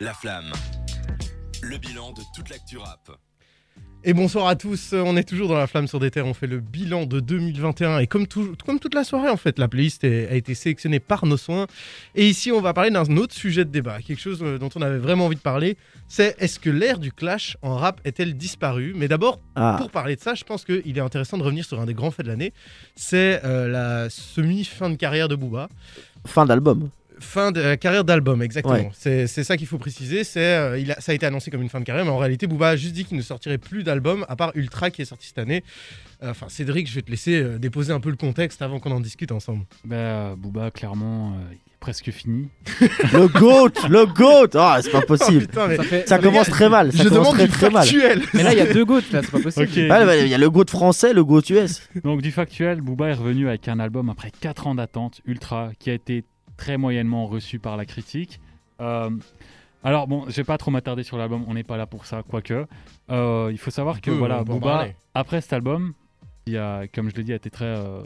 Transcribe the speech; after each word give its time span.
La 0.00 0.12
flamme. 0.14 0.52
Le 1.62 1.78
bilan 1.78 2.12
de 2.12 2.20
toute 2.34 2.50
l'actu 2.50 2.76
rap. 2.78 3.10
Et 4.04 4.14
bonsoir 4.14 4.48
à 4.48 4.56
tous, 4.56 4.94
on 4.94 5.16
est 5.16 5.22
toujours 5.22 5.46
dans 5.46 5.56
la 5.56 5.68
flamme 5.68 5.86
sur 5.86 6.00
des 6.00 6.10
terres, 6.10 6.26
on 6.26 6.34
fait 6.34 6.48
le 6.48 6.58
bilan 6.58 7.06
de 7.06 7.20
2021 7.20 8.00
et 8.00 8.08
comme, 8.08 8.26
tout- 8.26 8.56
comme 8.66 8.80
toute 8.80 8.94
la 8.94 9.04
soirée 9.04 9.28
en 9.28 9.36
fait, 9.36 9.60
la 9.60 9.68
playlist 9.68 10.02
a 10.02 10.34
été 10.34 10.56
sélectionnée 10.56 10.98
par 10.98 11.24
nos 11.24 11.36
soins. 11.36 11.68
Et 12.16 12.28
ici 12.28 12.50
on 12.50 12.60
va 12.60 12.74
parler 12.74 12.90
d'un 12.90 13.04
autre 13.16 13.32
sujet 13.32 13.64
de 13.64 13.70
débat, 13.70 14.02
quelque 14.02 14.18
chose 14.20 14.40
euh, 14.42 14.58
dont 14.58 14.70
on 14.74 14.82
avait 14.82 14.98
vraiment 14.98 15.26
envie 15.26 15.36
de 15.36 15.40
parler, 15.40 15.76
c'est 16.08 16.34
est-ce 16.40 16.58
que 16.58 16.68
l'ère 16.68 16.98
du 16.98 17.12
clash 17.12 17.56
en 17.62 17.76
rap 17.76 18.00
est-elle 18.04 18.36
disparue? 18.36 18.92
Mais 18.96 19.06
d'abord, 19.06 19.38
Ah, 19.54 19.76
pour 19.78 19.92
parler 19.92 20.16
de 20.16 20.20
ça, 20.20 20.34
je 20.34 20.42
pense 20.42 20.64
qu'il 20.64 20.98
est 20.98 21.00
intéressant 21.00 21.38
de 21.38 21.44
revenir 21.44 21.64
sur 21.64 21.80
un 21.80 21.86
des 21.86 21.94
grands 21.94 22.10
faits 22.10 22.26
de 22.26 22.30
l'année, 22.32 22.52
c'est 22.96 23.40
euh, 23.44 23.68
la 23.68 24.10
semi-fin 24.10 24.90
de 24.90 24.96
carrière 24.96 25.28
de 25.28 25.36
Booba. 25.36 25.68
fin 26.26 26.44
d'album. 26.44 26.88
Fin 27.22 27.52
de 27.52 27.60
la 27.60 27.76
carrière 27.76 28.04
d'album, 28.04 28.42
exactement. 28.42 28.74
Ouais. 28.74 28.90
C'est 28.92 29.26
c'est 29.26 29.44
ça 29.44 29.56
qu'il 29.56 29.66
faut 29.66 29.78
préciser. 29.78 30.24
C'est 30.24 30.40
euh, 30.44 30.78
il 30.78 30.90
a- 30.92 31.00
ça 31.00 31.12
a 31.12 31.14
été 31.14 31.24
annoncé 31.24 31.50
comme 31.50 31.62
une 31.62 31.68
fin 31.68 31.80
de 31.80 31.84
carrière, 31.84 32.04
mais 32.04 32.10
en 32.10 32.18
réalité, 32.18 32.46
Booba 32.46 32.70
a 32.70 32.76
juste 32.76 32.92
dit 32.94 33.04
qu'il 33.04 33.16
ne 33.16 33.22
sortirait 33.22 33.58
plus 33.58 33.84
d'album 33.84 34.26
à 34.28 34.36
part 34.36 34.52
Ultra 34.54 34.90
qui 34.90 35.02
est 35.02 35.06
sorti 35.06 35.28
cette 35.28 35.38
année. 35.38 35.62
Euh, 36.22 36.30
Enfin, 36.30 36.46
Cédric, 36.48 36.88
je 36.88 36.94
vais 36.94 37.02
te 37.02 37.10
laisser 37.10 37.40
euh, 37.42 37.58
déposer 37.58 37.92
un 37.92 37.98
peu 38.00 38.10
le 38.10 38.16
contexte 38.16 38.62
avant 38.62 38.78
qu'on 38.80 38.92
en 38.92 39.00
discute 39.00 39.32
ensemble. 39.32 39.64
Bah, 39.84 39.96
euh, 39.96 40.34
Booba, 40.36 40.70
clairement, 40.70 41.32
euh, 41.32 41.52
il 41.52 41.54
est 41.56 41.76
presque 41.80 42.10
fini. 42.12 42.48
Le 43.12 43.26
GOAT 43.26 43.88
Le 43.88 44.06
GOAT 44.06 44.50
Ah, 44.54 44.78
c'est 44.80 44.90
pas 44.90 45.00
Oh, 45.02 45.06
possible. 45.06 45.40
putain, 45.48 45.66
mais 45.66 45.76
Ça 45.76 45.82
fait- 45.82 46.08
Ça 46.08 46.16
les 46.18 46.22
commence 46.22 46.46
gars, 46.46 46.52
très 46.52 46.68
mal. 46.68 46.92
Ça 46.92 47.02
je 47.02 47.08
commence 47.08 47.24
demande 47.24 47.34
très 47.38 47.46
du 47.46 47.52
très 47.52 47.70
mal. 47.70 47.82
factuel. 47.82 48.22
Mais 48.34 48.42
là, 48.44 48.52
il 48.52 48.58
y 48.58 48.60
a 48.60 48.72
deux 48.72 48.84
gouttes, 48.84 49.10
là, 49.10 49.20
c'est 49.22 49.30
pas 49.32 49.40
possible. 49.42 49.88
Bah, 49.88 50.16
Il 50.16 50.28
y 50.28 50.34
a 50.34 50.38
le 50.38 50.48
GOAT 50.50 50.66
français, 50.70 51.12
le 51.12 51.24
GOAT 51.24 51.42
US. 51.50 51.82
Donc, 52.04 52.22
du 52.22 52.30
factuel, 52.30 52.80
Booba 52.82 53.08
est 53.08 53.14
revenu 53.14 53.48
avec 53.48 53.66
un 53.66 53.80
album 53.80 54.08
après 54.08 54.30
4 54.40 54.68
ans 54.68 54.76
d'attente, 54.76 55.20
Ultra, 55.26 55.70
qui 55.80 55.90
a 55.90 55.94
été 55.94 56.22
très 56.62 56.76
moyennement 56.76 57.26
reçu 57.26 57.58
par 57.58 57.76
la 57.76 57.84
critique. 57.84 58.40
Euh, 58.80 59.10
alors, 59.82 60.06
bon, 60.06 60.26
je 60.28 60.36
vais 60.36 60.44
pas 60.44 60.58
trop 60.58 60.70
m'attarder 60.70 61.02
sur 61.02 61.18
l'album, 61.18 61.44
on 61.48 61.54
n'est 61.54 61.64
pas 61.64 61.76
là 61.76 61.86
pour 61.86 62.06
ça, 62.06 62.22
quoique. 62.22 62.66
Euh, 63.10 63.48
il 63.50 63.58
faut 63.58 63.72
savoir 63.72 64.00
que, 64.00 64.12
peut, 64.12 64.16
voilà, 64.16 64.44
Booba, 64.44 64.86
après 65.12 65.40
cet 65.40 65.52
album, 65.54 65.92
qui 66.44 66.56
a, 66.56 66.86
comme 66.86 67.10
je 67.10 67.16
l'ai 67.16 67.24
dit, 67.24 67.32
a 67.32 67.36
été 67.36 67.50
très 67.50 67.64
euh, 67.64 68.04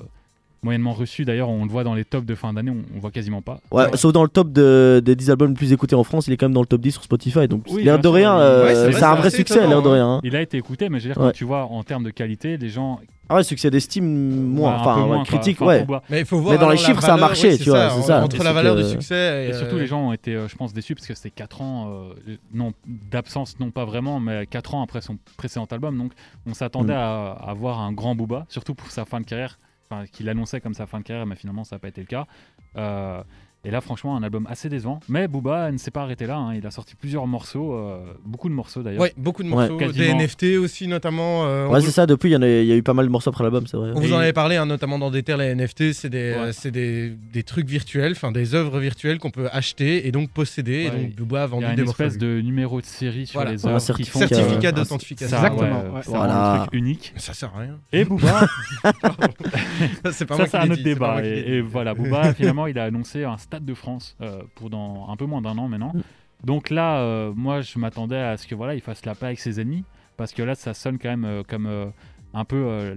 moyennement 0.63 0.93
reçu. 0.93 1.25
D'ailleurs, 1.25 1.49
on 1.49 1.65
le 1.65 1.71
voit 1.71 1.85
dans 1.85 1.95
les 1.95 2.05
tops 2.05 2.27
de 2.27 2.35
fin 2.35 2.53
d'année, 2.53 2.71
on, 2.71 2.97
on 2.97 3.01
voit 3.01 3.11
quasiment 3.11 3.43
pas. 3.43 3.61
Ouais, 3.71 3.85
Ouais. 3.91 3.97
sauf 3.97 4.13
dans 4.13 4.23
le 4.23 4.29
top 4.29 4.53
de- 4.53 5.01
des 5.05 5.15
10 5.17 5.31
albums 5.31 5.51
les 5.51 5.55
plus 5.55 5.73
écoutés 5.73 5.95
en 5.95 6.05
France, 6.05 6.27
il 6.27 6.33
est 6.33 6.37
quand 6.37 6.47
même 6.47 6.55
dans 6.55 6.61
le 6.63 6.67
top 6.67 6.81
10 6.81 6.93
sur 6.93 7.03
Spotify. 7.05 7.47
Donc, 7.49 7.65
Oui, 7.71 7.85
l'air 7.85 7.99
de 7.99 8.09
rien, 8.09 8.37
euh, 8.39 8.65
Ouais, 8.65 8.75
c'est 8.75 8.91
vrai, 8.91 9.03
un 9.05 9.15
vrai 9.15 9.27
assez 9.29 9.37
succès, 9.39 9.67
l'air 9.67 9.83
de 9.83 9.89
rien. 9.89 10.07
hein. 10.15 10.21
Il 10.25 10.35
a 10.37 10.41
été 10.43 10.57
écouté, 10.57 10.89
mais 10.89 10.99
je 11.01 11.09
veux 11.09 11.15
dire, 11.15 11.23
Ouais. 11.23 11.29
quand 11.31 11.35
tu 11.37 11.45
vois 11.45 11.65
en 11.65 11.83
termes 11.83 12.05
de 12.05 12.11
qualité, 12.11 12.57
les 12.57 12.69
gens. 12.69 13.01
Ah 13.29 13.35
ouais, 13.35 13.43
succès 13.43 13.71
d'estime, 13.73 14.05
moins. 14.55 14.71
ouais, 14.71 14.75
un 14.81 14.85
peu 14.85 14.89
enfin, 14.91 15.03
ouais, 15.03 15.07
moins, 15.09 15.25
critique, 15.25 15.61
ouais. 15.61 15.85
Mais 16.09 16.21
il 16.21 16.25
faut 16.27 16.39
voir. 16.39 16.53
Mais 16.55 16.59
dans 16.61 16.71
les 16.71 16.77
chiffres, 16.77 17.03
ça 17.03 17.15
a 17.15 17.17
marché, 17.17 17.49
ouais, 17.51 17.59
tu 17.59 17.71
vois, 17.71 17.91
c'est 17.91 18.03
ça. 18.03 18.23
Entre 18.23 18.41
Et 18.41 18.45
la 18.45 18.53
valeur 18.53 18.77
que- 18.77 18.83
du 18.83 18.89
succès 18.89 19.47
et, 19.47 19.49
Et 19.49 19.53
surtout, 19.53 19.75
euh, 19.75 19.81
les 19.81 19.87
gens 19.89 20.01
ont 20.09 20.13
été, 20.13 20.35
euh, 20.37 20.47
je 20.47 20.55
pense, 20.55 20.73
déçus 20.73 20.95
parce 20.95 21.09
que 21.09 21.15
c'était 21.15 21.31
4 21.31 21.61
ans, 21.61 21.89
euh, 22.29 22.37
non, 22.55 22.73
d'absence, 23.11 23.59
non 23.59 23.71
pas 23.73 23.85
vraiment, 23.85 24.21
mais 24.21 24.47
4 24.47 24.75
ans 24.77 24.83
après 24.83 25.01
son 25.01 25.19
précédent 25.37 25.67
album. 25.73 25.99
Donc, 25.99 26.13
on 26.47 26.55
s'attendait 26.55 26.95
Mm. 26.95 26.99
à, 26.99 27.33
à 27.49 27.55
voir 27.55 27.81
un 27.81 27.93
grand 27.93 28.15
Booba, 28.15 28.47
surtout 28.49 28.75
pour 28.75 28.93
sa 28.93 29.05
fin 29.05 29.21
de 29.21 29.27
carrière, 29.27 29.59
qu'il 30.13 30.29
annonçait 30.29 30.61
comme 30.61 30.75
sa 30.75 30.87
fin 30.87 30.99
de 30.99 31.05
carrière, 31.05 31.27
mais 31.27 31.37
finalement, 31.37 31.65
ça 31.65 31.77
n'a 31.77 31.81
pas 31.81 31.89
été 31.89 32.01
le 32.01 32.07
cas. 32.07 32.27
Euh, 32.77 33.23
et 33.67 33.71
là, 33.71 33.81
franchement, 33.81 34.17
un 34.17 34.23
album 34.23 34.47
assez 34.49 34.69
décevant. 34.69 35.01
Mais 35.09 35.29
Booba 35.29 35.71
ne 35.73 35.77
s'est 35.79 35.91
pas 35.91 36.03
arrêté 36.03 36.27
là. 36.27 36.37
hein. 36.37 36.55
Il 36.55 36.67
a 36.67 36.71
sorti 36.71 36.95
plusieurs 36.95 37.27
morceaux, 37.27 37.75
euh, 37.75 37.99
beaucoup 38.25 38.49
de 38.49 38.55
morceaux 38.55 38.83
d'ailleurs. 38.83 39.01
Ouais, 39.03 39.13
beaucoup 39.17 39.43
de 39.43 39.49
morceaux, 39.49 39.77
Ouais. 39.77 39.93
des. 39.93 40.09
NFT 40.15 40.57
aussi 40.59 40.87
notamment. 40.89 41.45
euh, 41.47 41.67
Ouais, 41.69 41.81
vous- 41.81 41.87
c'est 41.87 41.93
ça, 41.93 42.07
depuis, 42.07 42.31
il 42.31 42.33
y, 42.33 42.37
en 42.37 42.43
a, 42.43 42.49
il 42.49 42.67
y 42.67 42.73
a 42.73 42.77
eu 42.77 42.83
pas 42.83 42.95
mal 42.95 43.07
de 43.07 43.11
morceaux 43.11 43.31
après 43.31 43.43
l'album, 43.45 43.67
c'est 43.67 43.77
vrai. 43.77 43.91
On 43.95 44.01
vous 44.01 44.13
en 44.13 44.19
avait 44.19 44.33
parlé, 44.33 44.57
hein, 44.57 44.67
notamment 44.67 44.99
dans 44.99 45.11
des 45.11 45.23
terres, 45.23 45.37
les 45.39 45.55
NFT, 45.55 45.93
c'est 45.93 46.09
des, 46.11 46.17
Ouais. 46.33 46.37
euh, 46.39 46.53
c'est 46.53 46.71
des, 46.71 47.11
des 47.11 47.43
trucs 47.43 47.67
virtuels, 47.69 48.13
enfin 48.13 48.31
des 48.33 48.55
œuvres 48.55 48.79
virtuelles 48.79 49.19
qu'on 49.19 49.31
peut 49.31 49.49
acheter 49.53 50.07
et 50.07 50.13
donc 50.13 50.31
posséder. 50.31 50.85
et 50.87 50.91
donc 50.91 51.17
Booba 51.17 51.43
a 51.43 51.47
Il 51.47 51.49
y 51.49 51.51
vendu 51.51 51.65
a 51.67 51.71
une 51.71 51.77
des 51.77 51.83
morceaux. 51.83 52.05
espèce 52.05 52.19
de 52.19 52.41
numéro 52.41 52.81
de 52.81 52.87
série 52.87 53.27
sur 53.27 53.41
Voilà. 53.41 53.53
les 53.57 53.67
Un 53.67 53.71
œuvres 53.71 53.95
qui 53.95 54.05
font 54.05 54.19
certificat, 54.21 54.35
certificat 54.45 54.69
euh, 54.69 54.73
d'authentification. 54.73 55.37
Exactement, 55.37 55.85
Voilà. 56.07 56.53
le 56.55 56.59
truc 56.61 56.71
unique. 56.75 57.13
Ça 57.17 57.35
sert 57.35 57.53
à 57.57 57.61
rien. 57.61 57.79
Et 57.93 58.05
Booba, 58.05 58.47
c'est 60.13 60.27
pas 60.27 60.37
ça 60.37 60.37
moi 60.37 60.47
c'est 60.47 60.57
un 60.59 60.71
autre 60.71 60.83
débat. 60.83 61.23
et 61.25 61.61
voilà, 61.61 61.95
Booba, 61.95 62.33
finalement, 62.35 62.67
il 62.67 62.79
a 62.79 62.85
annoncé 62.85 63.25
un 63.25 63.37
Stade 63.57 63.65
de 63.65 63.75
France 63.75 64.17
euh, 64.21 64.43
pour 64.55 64.71
dans 64.71 65.09
un 65.11 65.17
peu 65.17 65.27
moins 65.27 65.43
d'un 65.43 65.57
an 65.59 65.69
maintenant. 65.69 65.93
Mm. 65.95 66.03
Donc 66.45 66.71
là, 66.71 66.99
euh, 67.01 67.33
moi, 67.35 67.61
je 67.63 67.79
m'attendais 67.79 68.19
à 68.21 68.37
ce 68.37 68.47
que 68.47 68.55
voilà, 68.55 68.75
il 68.75 68.81
fasse 68.81 69.05
la 69.07 69.15
paix 69.15 69.27
avec 69.27 69.39
ses 69.41 69.61
ennemis, 69.61 69.85
parce 70.17 70.33
que 70.33 70.43
là, 70.43 70.55
ça 70.55 70.75
sonne 70.75 70.99
quand 70.99 71.09
même 71.09 71.25
euh, 71.25 71.43
comme 71.47 71.93
un 72.35 72.45
peu 72.45 72.95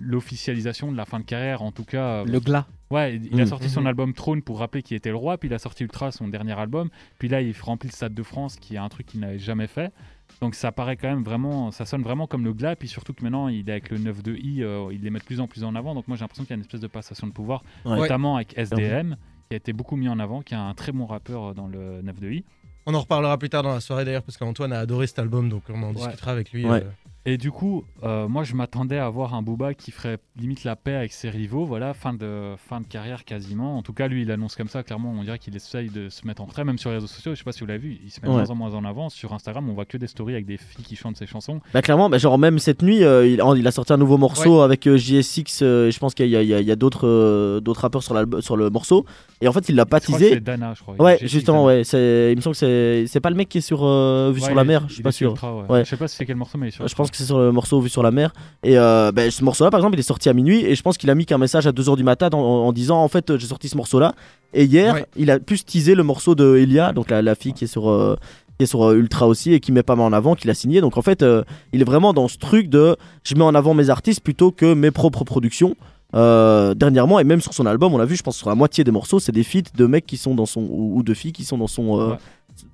l'officialisation 0.00 0.90
de 0.90 0.96
la 0.96 1.04
fin 1.04 1.20
de 1.20 1.24
carrière, 1.24 1.62
en 1.62 1.72
tout 1.72 1.84
cas. 1.84 2.24
Le 2.24 2.40
glas. 2.40 2.66
Ouais, 2.90 3.16
il 3.16 3.40
a 3.40 3.44
Mm. 3.44 3.46
sorti 3.46 3.68
son 3.68 3.82
Mhm. 3.82 3.86
album 3.86 4.12
Trône 4.14 4.42
pour 4.42 4.58
rappeler 4.58 4.82
qu'il 4.82 4.96
était 4.96 5.10
le 5.10 5.16
roi, 5.16 5.38
puis 5.38 5.48
il 5.48 5.54
a 5.54 5.58
sorti 5.60 5.84
Ultra, 5.84 6.10
son 6.10 6.26
dernier 6.26 6.58
album, 6.58 6.88
puis 7.20 7.28
là 7.28 7.40
il 7.40 7.54
remplit 7.60 7.88
le 7.88 7.92
Stade 7.94 8.14
de 8.14 8.22
France, 8.24 8.56
qui 8.56 8.74
est 8.74 8.78
un 8.78 8.88
truc 8.88 9.06
qu'il 9.06 9.20
n'avait 9.20 9.38
jamais 9.38 9.68
fait. 9.68 9.92
Donc 10.40 10.56
ça 10.56 10.72
paraît 10.72 10.96
quand 10.96 11.08
même 11.08 11.22
vraiment, 11.22 11.70
ça 11.70 11.84
sonne 11.84 12.02
vraiment 12.02 12.26
comme 12.26 12.44
le 12.44 12.52
glas, 12.52 12.74
puis 12.74 12.88
surtout 12.88 13.12
que 13.14 13.22
maintenant 13.22 13.46
il 13.46 13.68
est 13.68 13.72
avec 13.72 13.90
le 13.90 13.98
9-2i, 13.98 14.62
euh, 14.62 14.88
il 14.92 15.02
les 15.02 15.10
met 15.10 15.20
de 15.20 15.24
plus 15.24 15.38
en 15.40 15.46
plus 15.46 15.62
en 15.62 15.76
avant, 15.76 15.94
donc 15.94 16.08
moi 16.08 16.16
j'ai 16.16 16.22
l'impression 16.22 16.42
qu'il 16.42 16.50
y 16.50 16.54
a 16.54 16.56
une 16.56 16.62
espèce 16.62 16.80
de 16.80 16.88
passation 16.88 17.28
de 17.28 17.32
pouvoir, 17.32 17.62
Ouais. 17.84 17.96
notamment 17.96 18.34
avec 18.36 18.58
SDM, 18.58 19.14
qui 19.50 19.54
a 19.54 19.56
été 19.56 19.72
beaucoup 19.72 19.96
mis 19.96 20.08
en 20.08 20.20
avant, 20.20 20.42
qui 20.42 20.54
est 20.54 20.56
un 20.56 20.74
très 20.74 20.92
bon 20.92 21.06
rappeur 21.06 21.46
euh, 21.46 21.54
dans 21.54 21.66
le 21.66 22.02
9-2i. 22.02 22.44
On 22.86 22.94
en 22.94 23.00
reparlera 23.00 23.36
plus 23.36 23.50
tard 23.50 23.64
dans 23.64 23.74
la 23.74 23.80
soirée 23.80 24.04
d'ailleurs, 24.04 24.22
parce 24.22 24.38
qu'Antoine 24.38 24.72
a 24.72 24.78
adoré 24.78 25.08
cet 25.08 25.18
album, 25.18 25.48
donc 25.48 25.64
on 25.68 25.82
en 25.82 25.92
discutera 25.92 26.30
avec 26.30 26.52
lui. 26.52 26.64
Ouais. 26.64 26.86
Et 27.26 27.36
du 27.36 27.50
coup, 27.50 27.84
euh, 28.02 28.28
moi 28.28 28.44
je 28.44 28.54
m'attendais 28.54 28.96
à 28.98 29.08
voir 29.10 29.34
un 29.34 29.42
Booba 29.42 29.74
qui 29.74 29.90
ferait 29.90 30.16
limite 30.38 30.64
la 30.64 30.74
paix 30.74 30.94
avec 30.94 31.12
ses 31.12 31.28
rivaux, 31.28 31.66
voilà, 31.66 31.92
fin 31.92 32.14
de, 32.14 32.54
fin 32.56 32.80
de 32.80 32.86
carrière 32.86 33.26
quasiment. 33.26 33.76
En 33.76 33.82
tout 33.82 33.92
cas, 33.92 34.08
lui 34.08 34.22
il 34.22 34.30
annonce 34.30 34.56
comme 34.56 34.68
ça, 34.68 34.82
clairement, 34.82 35.12
on 35.14 35.22
dirait 35.22 35.38
qu'il 35.38 35.54
essaye 35.54 35.90
de 35.90 36.08
se 36.08 36.26
mettre 36.26 36.40
en 36.40 36.46
retrait, 36.46 36.64
même 36.64 36.78
sur 36.78 36.88
les 36.88 36.96
réseaux 36.96 37.06
sociaux, 37.08 37.32
je 37.34 37.38
sais 37.38 37.44
pas 37.44 37.52
si 37.52 37.60
vous 37.60 37.66
l'avez 37.66 37.78
vu, 37.78 38.00
il 38.02 38.10
se 38.10 38.20
met 38.22 38.26
de 38.28 38.32
Ouais. 38.32 38.38
moins 38.38 38.50
en 38.50 38.54
moins 38.54 38.74
en 38.74 38.84
avant. 38.86 39.10
Sur 39.10 39.34
Instagram, 39.34 39.68
on 39.68 39.74
voit 39.74 39.84
que 39.84 39.98
des 39.98 40.06
stories 40.06 40.32
avec 40.32 40.46
des 40.46 40.56
filles 40.56 40.82
qui 40.82 40.96
chantent 40.96 41.18
ses 41.18 41.26
chansons. 41.26 41.60
Bah 41.74 41.82
clairement, 41.82 42.08
bah, 42.08 42.16
genre 42.16 42.38
même 42.38 42.58
cette 42.58 42.80
nuit, 42.82 43.04
euh, 43.04 43.26
il, 43.26 43.42
il 43.58 43.66
a 43.66 43.70
sorti 43.70 43.92
un 43.92 43.98
nouveau 43.98 44.16
morceau 44.16 44.62
avec 44.62 44.86
euh, 44.86 44.96
JSX. 44.96 45.60
euh, 45.60 45.90
je 45.90 45.98
pense 45.98 46.14
qu'il 46.14 46.26
y 46.28 46.36
a, 46.36 46.56
a- 46.56 46.72
a 46.72 46.76
d'autres 46.76 47.60
d'autres 47.60 47.82
rappeurs 47.82 48.02
sur, 48.02 48.16
sur 48.40 48.56
le 48.56 48.70
morceau. 48.70 49.04
Et 49.42 49.48
en 49.48 49.52
fait, 49.52 49.68
il 49.68 49.74
l'a 49.74 49.84
baptisé. 49.84 50.30
C'est 50.30 50.40
Dana, 50.40 50.72
je 50.74 50.80
crois. 50.82 50.94
Ouais, 50.98 51.18
justement, 51.22 51.66
Dana. 51.66 51.80
ouais. 51.82 52.32
Il 52.32 52.36
me 52.36 52.40
semble 52.40 52.56
que 52.56 53.04
c'est 53.06 53.20
pas 53.20 53.30
le 53.30 53.36
mec 53.36 53.48
qui 53.50 53.58
est 53.58 53.60
sur 53.60 53.82
Ouais, 53.82 54.40
sur 54.40 54.54
la 54.54 54.64
mer. 54.64 54.84
Je 54.88 54.94
suis 54.94 55.02
pas 55.02 55.12
sûr. 55.12 55.34
Je 55.36 55.84
sais 55.84 55.96
pas 55.98 56.08
si 56.08 56.16
c'est 56.16 56.24
quel 56.24 56.36
morceau, 56.36 56.56
mais 56.56 56.66
il 56.66 56.68
est 56.68 56.72
sur 56.72 56.88
Je 56.88 56.94
pense 56.94 57.09
que 57.10 57.16
c'est 57.16 57.24
sur 57.24 57.38
le 57.38 57.52
morceau 57.52 57.80
Vue 57.80 57.88
sur 57.88 58.02
la 58.02 58.10
mer. 58.10 58.32
Et 58.62 58.78
euh, 58.78 59.12
bah, 59.12 59.30
ce 59.30 59.44
morceau-là, 59.44 59.70
par 59.70 59.78
exemple, 59.80 59.96
il 59.96 60.00
est 60.00 60.02
sorti 60.04 60.28
à 60.28 60.32
minuit. 60.32 60.64
Et 60.64 60.74
je 60.74 60.82
pense 60.82 60.96
qu'il 60.98 61.10
a 61.10 61.14
mis 61.14 61.26
qu'un 61.26 61.38
message 61.38 61.66
à 61.66 61.72
2h 61.72 61.96
du 61.96 62.04
matin 62.04 62.28
en, 62.32 62.38
en 62.38 62.72
disant 62.72 63.02
En 63.02 63.08
fait, 63.08 63.36
j'ai 63.36 63.46
sorti 63.46 63.68
ce 63.68 63.76
morceau-là. 63.76 64.14
Et 64.54 64.64
hier, 64.64 64.94
Ouais. 64.94 65.06
il 65.16 65.30
a 65.30 65.38
plus 65.38 65.64
teasé 65.64 65.94
le 65.94 66.02
morceau 66.02 66.34
de 66.34 66.56
Elia, 66.56 66.92
donc 66.92 67.10
la, 67.10 67.22
la 67.22 67.34
fille 67.34 67.52
qui 67.52 67.64
est 67.64 67.68
sur. 67.68 67.90
euh, 67.90 68.16
qui 68.58 68.64
est 68.64 68.66
sur 68.66 68.84
euh, 68.90 68.94
Ultra 68.96 69.26
aussi 69.26 69.54
et 69.54 69.60
qui 69.60 69.72
met 69.72 69.82
pas 69.82 69.96
mal 69.96 70.04
en 70.04 70.12
avant, 70.12 70.34
qu'il 70.34 70.50
a 70.50 70.54
signé. 70.54 70.82
Donc 70.82 70.98
en 70.98 71.02
fait, 71.02 71.22
euh, 71.22 71.42
il 71.72 71.80
est 71.80 71.84
vraiment 71.84 72.12
dans 72.12 72.28
ce 72.28 72.36
truc 72.36 72.68
de 72.68 72.94
je 73.24 73.34
mets 73.34 73.42
en 73.44 73.54
avant 73.54 73.72
mes 73.72 73.88
artistes 73.88 74.20
plutôt 74.22 74.50
que 74.50 74.74
mes 74.74 74.90
propres 74.90 75.24
productions. 75.24 75.76
Euh, 76.14 76.74
dernièrement, 76.74 77.20
et 77.20 77.24
même 77.24 77.40
sur 77.40 77.54
son 77.54 77.66
album, 77.66 77.94
on 77.94 77.98
l'a 77.98 78.04
vu, 78.04 78.16
je 78.16 78.22
pense 78.22 78.36
sur 78.36 78.48
la 78.48 78.56
moitié 78.56 78.82
des 78.82 78.90
morceaux, 78.90 79.20
c'est 79.20 79.30
des 79.32 79.44
feats 79.44 79.70
de 79.76 79.86
mecs 79.86 80.06
qui 80.06 80.16
sont 80.16 80.34
dans 80.34 80.44
son 80.44 80.62
ou, 80.68 80.98
ou 80.98 81.02
de 81.04 81.14
filles 81.14 81.32
qui 81.32 81.44
sont 81.44 81.56
dans 81.56 81.68
son 81.68 82.00
euh, 82.00 82.08
Ouais. 82.10 82.16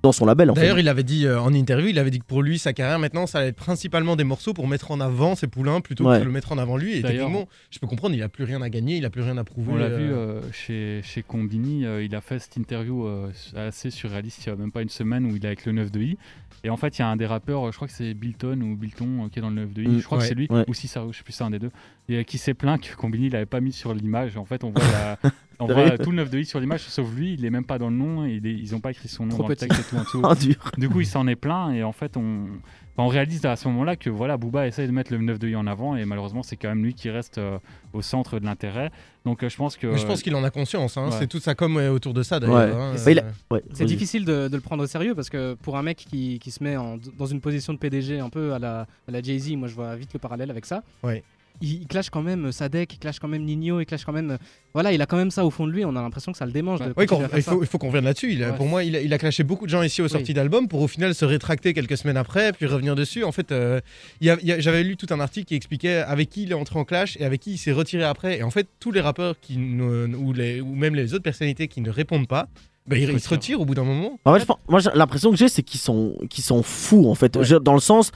Dans 0.03 0.11
son 0.11 0.25
label. 0.25 0.51
En 0.51 0.55
fait. 0.55 0.61
D'ailleurs, 0.61 0.79
il 0.79 0.87
avait 0.89 1.03
dit 1.03 1.25
euh, 1.25 1.39
en 1.39 1.53
interview, 1.53 1.87
il 1.87 1.99
avait 1.99 2.11
dit 2.11 2.19
que 2.19 2.25
pour 2.25 2.43
lui, 2.43 2.59
sa 2.59 2.73
carrière 2.73 2.99
maintenant, 2.99 3.25
ça 3.27 3.39
allait 3.39 3.49
être 3.49 3.55
principalement 3.55 4.15
des 4.15 4.23
morceaux 4.23 4.53
pour 4.53 4.67
mettre 4.67 4.91
en 4.91 4.99
avant 4.99 5.35
ses 5.35 5.47
poulains 5.47 5.81
plutôt 5.81 6.05
Ouais. 6.07 6.15
que 6.17 6.21
de 6.21 6.25
le 6.25 6.31
mettre 6.31 6.51
en 6.51 6.57
avant 6.57 6.77
lui. 6.77 6.93
Et 6.97 7.01
techniquement, 7.01 7.47
je 7.71 7.79
peux 7.79 7.87
comprendre, 7.87 8.15
il 8.15 8.21
a 8.23 8.29
plus 8.29 8.43
rien 8.43 8.61
à 8.61 8.69
gagner, 8.69 8.97
il 8.97 9.05
a 9.05 9.09
plus 9.09 9.21
rien 9.21 9.37
à 9.37 9.43
prouver. 9.43 9.71
On 9.73 9.75
l'a 9.75 9.85
euh, 9.85 9.97
vu 9.97 10.03
euh, 10.13 10.41
chez, 10.51 11.01
chez 11.03 11.23
Combini, 11.23 11.85
euh, 11.85 12.03
il 12.03 12.15
a 12.15 12.21
fait 12.21 12.39
cette 12.39 12.55
interview 12.57 13.05
euh, 13.07 13.29
assez 13.55 13.89
surréaliste 13.89 14.45
il 14.45 14.49
y 14.49 14.51
a 14.51 14.55
même 14.55 14.71
pas 14.71 14.81
une 14.81 14.89
semaine 14.89 15.25
où 15.25 15.35
il 15.35 15.43
est 15.43 15.47
avec 15.47 15.65
le 15.65 15.73
9-2i. 15.73 16.17
Et 16.63 16.69
en 16.69 16.77
fait, 16.77 16.97
il 16.97 17.01
y 17.01 17.03
a 17.03 17.07
un 17.07 17.15
des 17.15 17.25
rappeurs, 17.27 17.71
je 17.71 17.75
crois 17.75 17.87
que 17.87 17.93
c'est 17.93 18.13
Bilton 18.13 18.59
ou 18.61 18.75
Bilton 18.75 19.25
euh, 19.25 19.29
qui 19.29 19.39
est 19.39 19.41
dans 19.41 19.49
le 19.49 19.65
9-2i, 19.65 19.87
Mm, 19.87 19.99
je 19.99 20.05
crois 20.05 20.17
ouais, 20.17 20.23
que 20.23 20.27
c'est 20.29 20.35
lui, 20.35 20.47
ouais. 20.49 20.65
ou 20.67 20.73
si 20.73 20.87
ça, 20.87 21.03
je 21.11 21.17
sais 21.17 21.23
plus 21.23 21.33
c'est 21.33 21.43
un 21.43 21.51
des 21.51 21.59
deux, 21.59 21.69
et, 22.09 22.17
euh, 22.17 22.23
qui 22.23 22.37
s'est 22.37 22.53
plaint 22.55 22.81
que 22.81 22.95
Combini 22.95 23.29
l'avait 23.29 23.45
pas 23.45 23.61
mis 23.61 23.71
sur 23.71 23.93
l'image. 23.93 24.37
En 24.37 24.45
fait, 24.45 24.63
on 24.63 24.71
voit, 24.71 24.81
la- 24.81 25.19
on 25.59 25.65
voit 25.65 25.97
tout 25.97 26.11
le 26.11 26.23
9-2i 26.23 26.43
sur 26.45 26.59
l'image, 26.59 26.81
sauf 26.81 27.11
lui, 27.15 27.33
il 27.33 27.43
est 27.45 27.49
même 27.49 27.65
pas 27.65 27.77
dans 27.79 27.89
le 27.89 27.95
nom, 27.95 28.25
il 28.25 28.45
est- 28.45 28.53
ils 28.53 28.75
ont 28.75 28.79
pas 28.79 28.91
écrit 28.91 29.07
son 29.07 29.23
nom 29.25 29.29
Trop 29.31 29.43
dans 29.43 29.49
le 29.49 29.55
texte 29.55 29.79
et 29.79 29.83
tout 29.83 29.95
en 29.95 30.03
dessous. 30.03 30.21
Oh, 30.29 30.35
dur. 30.35 30.71
Du 30.77 30.89
coup, 30.89 31.01
il 31.01 31.07
s'en 31.07 31.27
est 31.27 31.35
plaint 31.35 31.73
et 31.73 31.83
en 31.83 31.91
fait, 31.93 32.15
on, 32.17 32.43
enfin, 32.43 33.03
on 33.03 33.07
réalise 33.07 33.45
à 33.45 33.55
ce 33.55 33.67
moment-là 33.69 33.95
que 33.95 34.09
voilà, 34.09 34.37
Booba 34.37 34.67
essaye 34.67 34.85
de 34.87 34.91
mettre 34.91 35.11
le 35.11 35.17
9 35.19 35.39
de 35.39 35.53
en 35.55 35.65
avant 35.67 35.95
et 35.95 36.05
malheureusement, 36.05 36.43
c'est 36.43 36.57
quand 36.57 36.69
même 36.69 36.83
lui 36.83 36.93
qui 36.93 37.09
reste 37.09 37.37
euh, 37.39 37.57
au 37.93 38.01
centre 38.01 38.39
de 38.39 38.45
l'intérêt. 38.45 38.91
Donc, 39.25 39.43
euh, 39.43 39.49
je 39.49 39.57
pense 39.57 39.75
que. 39.77 39.87
Mais 39.87 39.97
je 39.97 40.05
pense 40.05 40.21
qu'il 40.21 40.35
en 40.35 40.43
a 40.43 40.49
conscience, 40.51 40.95
hein. 40.97 41.05
Ouais. 41.09 41.15
c'est 41.19 41.27
toute 41.27 41.43
sa 41.43 41.55
com 41.55 41.75
ouais, 41.75 41.87
autour 41.89 42.13
de 42.13 42.23
ça 42.23 42.37
Ouais. 42.39 42.47
d'ailleurs. 42.47 42.77
hein. 42.79 42.93
Il 43.07 43.19
a- 43.19 43.23
Ouais, 43.51 43.63
C'est 43.73 43.85
difficile 43.85 44.25
de, 44.25 44.47
de 44.47 44.55
le 44.55 44.61
prendre 44.61 44.83
au 44.83 44.87
sérieux 44.87 45.15
parce 45.15 45.29
que 45.29 45.55
pour 45.55 45.75
un 45.77 45.81
mec 45.83 45.97
qui, 45.97 46.39
qui 46.39 46.51
se 46.51 46.63
met 46.63 46.77
en- 46.77 46.97
dans 47.17 47.25
une 47.25 47.41
position 47.41 47.73
de 47.73 47.77
PDG 47.79 48.19
un 48.19 48.29
peu 48.29 48.53
à 48.53 48.59
la, 48.59 48.81
à 49.07 49.11
la 49.11 49.21
Jay-Z, 49.21 49.55
moi 49.55 49.67
je 49.67 49.73
vois 49.75 49.95
vite 49.95 50.13
le 50.13 50.19
parallèle 50.19 50.49
avec 50.51 50.65
ça. 50.65 50.83
Ouais. 51.03 51.23
Il, 51.61 51.81
il 51.81 51.87
clash 51.87 52.09
quand 52.09 52.21
même 52.21 52.51
Sadek, 52.51 52.93
il 52.93 52.99
clash 52.99 53.19
quand 53.19 53.27
même 53.27 53.43
Nino, 53.43 53.79
il 53.79 53.85
clash 53.85 54.05
quand 54.05 54.13
même. 54.13 54.37
Voilà, 54.73 54.91
il 54.93 55.01
a 55.01 55.05
quand 55.07 55.17
même 55.17 55.31
ça 55.31 55.43
au 55.45 55.49
fond 55.49 55.65
de 55.65 55.71
lui. 55.71 55.83
On 55.85 55.95
a 55.95 56.01
l'impression 56.01 56.31
que 56.31 56.37
ça 56.37 56.45
le 56.45 56.51
démange. 56.51 56.79
de 56.81 56.93
Oui, 56.95 57.05
il 57.35 57.41
faut, 57.41 57.61
il 57.63 57.67
faut 57.67 57.77
qu'on 57.79 57.87
revienne 57.87 58.03
là-dessus. 58.05 58.37
Ouais. 58.39 58.53
Pour 58.55 58.67
moi, 58.67 58.83
il 58.83 58.95
a, 58.95 59.01
il 59.01 59.11
a 59.13 59.17
clashé 59.17 59.43
beaucoup 59.43 59.65
de 59.65 59.71
gens 59.71 59.81
ici 59.81 60.01
aux 60.01 60.07
sorties 60.07 60.31
Oui. 60.31 60.33
d'albums 60.35 60.67
pour 60.67 60.81
au 60.81 60.87
final 60.87 61.15
se 61.15 61.25
rétracter 61.25 61.73
quelques 61.73 61.97
semaines 61.97 62.17
après, 62.17 62.51
puis 62.53 62.65
revenir 62.67 62.95
dessus. 62.95 63.23
En 63.23 63.31
fait, 63.31 63.51
euh, 63.51 63.79
j'avais 64.21 64.83
lu 64.83 64.97
tout 64.97 65.07
un 65.11 65.19
article 65.19 65.47
qui 65.47 65.55
expliquait 65.55 65.97
avec 65.97 66.29
qui 66.29 66.43
il 66.43 66.51
est 66.51 66.55
entré 66.55 66.77
en 66.79 66.85
clash 66.85 67.17
et 67.19 67.25
avec 67.25 67.41
qui 67.41 67.53
il 67.53 67.57
s'est 67.57 67.71
retiré 67.71 68.03
après. 68.03 68.37
Et 68.39 68.43
en 68.43 68.51
fait, 68.51 68.67
tous 68.79 68.91
les 68.91 69.01
rappeurs 69.01 69.35
qui 69.41 69.57
ne- 69.57 70.15
ou, 70.15 70.33
les, 70.33 70.61
ou 70.61 70.73
même 70.75 70.95
les 70.95 71.13
autres 71.13 71.23
personnalités 71.23 71.67
qui 71.67 71.81
ne 71.81 71.89
répondent 71.89 72.27
pas, 72.27 72.47
Bah, 72.87 72.97
il, 72.97 73.07
se 73.07 73.11
il 73.11 73.19
se 73.19 73.29
retire 73.29 73.59
au 73.61 73.65
bout 73.65 73.75
d'un 73.75 73.83
moment. 73.83 74.19
En 74.25 74.33
fait, 74.33 74.41
je 74.41 74.45
pense- 74.45 74.59
moi, 74.69 74.79
l'impression 74.93 75.31
que 75.31 75.37
j'ai, 75.37 75.49
c'est 75.49 75.63
qu'ils 75.63 75.79
sont, 75.79 76.15
qu'ils 76.29 76.43
sont 76.43 76.63
fous, 76.63 77.09
en 77.09 77.15
fait. 77.15 77.35
Ouais. 77.35 77.43
Je- 77.43 77.55
Dans 77.55 77.73
le 77.73 77.79
sens, 77.79 78.11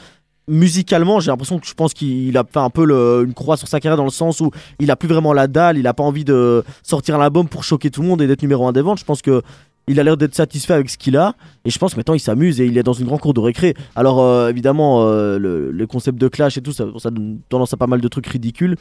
musicalement, 0.52 1.20
j'ai 1.20 1.32
l'impression 1.32 1.58
que 1.60 1.66
je 1.66 1.74
pense 1.74 1.94
qu'il 1.94 2.38
a 2.38 2.44
fait 2.44 2.60
un 2.60 2.70
peu 2.70 2.84
une 3.26 3.34
croix 3.34 3.58
sur 3.58 3.68
sa 3.68 3.80
carrière, 3.80 3.98
dans 3.98 4.04
le 4.04 4.10
sens 4.12 4.42
où 4.42 4.52
il 4.80 4.92
a 4.92 4.96
plus 4.96 5.08
vraiment 5.08 5.34
la 5.34 5.48
dalle, 5.48 5.78
il 5.78 5.88
a 5.88 5.94
pas 5.94 6.04
envie 6.04 6.26
de 6.26 6.64
sortir 6.84 7.16
un 7.16 7.22
album 7.22 7.48
pour 7.48 7.64
choquer 7.64 7.90
tout 7.90 8.02
le 8.02 8.08
monde 8.08 8.22
et 8.22 8.28
d'être 8.28 8.42
numéro 8.42 8.68
un 8.68 8.74
des 8.74 8.82
ventes. 8.82 9.00
Je 9.00 9.06
pense 9.06 9.22
que. 9.22 9.42
Il 9.88 10.00
a 10.00 10.04
l'air 10.04 10.16
d'être 10.16 10.36
satisfait 10.36 10.74
avec 10.74 10.92
ce 10.92 10.98
qu'il 10.98 11.18
a 11.18 11.34
et 11.66 11.72
je 11.72 11.80
pense 11.80 11.94
que 11.94 11.98
maintenant 11.98 12.14
il 12.14 12.20
s'amuse 12.20 12.62
et 12.62 12.68
il 12.68 12.78
est 12.78 12.84
dans 12.84 12.94
une 12.94 13.08
grande 13.08 13.20
cour 13.20 13.34
de 13.34 13.40
récré. 13.40 13.74
Alors 13.96 14.22
euh, 14.22 14.48
évidemment 14.48 15.02
euh, 15.02 15.40
le, 15.40 15.88
concept 15.88 16.20
de 16.20 16.28
clash 16.28 16.56
et 16.56 16.62
tout 16.62 16.72
ça, 16.72 16.86
donne 16.86 17.40
tendance 17.50 17.74
à 17.74 17.78
pas 17.78 17.88
mal 17.88 18.00
de 18.00 18.08
trucs 18.08 18.28
ridicules, 18.28 18.78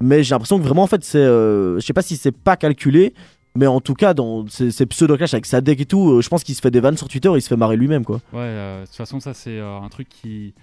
mais 0.00 0.22
j'ai 0.22 0.32
l'impression 0.32 0.56
que 0.58 0.62
vraiment 0.62 0.84
en 0.84 0.86
fait 0.86 1.02
c'est, 1.02 1.18
euh, 1.18 1.80
je 1.80 1.84
sais 1.84 1.92
pas 1.92 2.02
si 2.02 2.16
c'est 2.16 2.30
pas 2.30 2.56
calculé, 2.56 3.14
mais 3.56 3.66
en 3.66 3.80
tout 3.80 3.94
cas 3.94 4.14
dans 4.14 4.46
ces, 4.46 4.70
ces 4.70 4.86
pseudo 4.86 5.16
clash 5.16 5.34
avec 5.34 5.44
sa 5.44 5.60
deck 5.60 5.80
et 5.80 5.86
tout, 5.86 6.22
je 6.22 6.28
pense 6.28 6.44
qu'il 6.44 6.54
se 6.54 6.60
fait 6.60 6.70
des 6.70 6.80
vannes 6.80 6.96
sur 6.96 7.08
Twitter, 7.08 7.30
il 7.34 7.42
se 7.42 7.48
fait 7.48 7.56
marrer 7.56 7.76
lui-même 7.76 8.04
quoi. 8.04 8.20
Ouais, 8.32 8.80
de 8.80 8.86
toute 8.86 8.94
façon, 8.94 9.18
ça, 9.18 9.34
c'est 9.34 9.58
un 9.58 9.88
truc 9.90 10.08
qui, 10.08 10.54